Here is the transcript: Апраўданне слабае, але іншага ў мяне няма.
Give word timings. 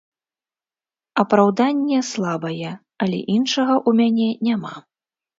Апраўданне 1.23 1.99
слабае, 2.11 2.71
але 3.07 3.19
іншага 3.35 3.73
ў 3.81 3.99
мяне 3.99 4.29
няма. 4.49 4.73